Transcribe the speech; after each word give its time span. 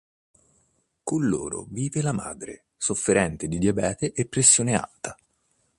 Con 1.03 1.27
loro 1.29 1.67
vive 1.69 2.01
la 2.01 2.11
madre, 2.11 2.65
sofferente 2.75 3.47
di 3.47 3.59
diabete 3.59 4.13
e 4.13 4.25
pressione 4.25 4.73
alta. 4.75 5.15